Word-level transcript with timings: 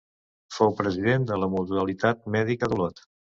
Fou 0.53 0.71
president 0.79 1.27
de 1.33 1.37
la 1.41 1.49
mutualitat 1.57 2.25
Mèdica 2.37 2.71
d'Olot. 2.73 3.05